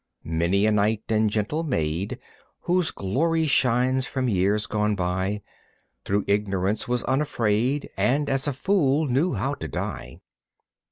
[0.23, 2.17] Many a knight and gentle maid,
[2.61, 5.43] Whose glory shines from years gone by,
[6.05, 10.17] Through ignorance was unafraid And as a fool knew how to die.